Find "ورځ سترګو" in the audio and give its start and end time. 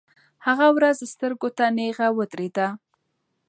0.77-1.49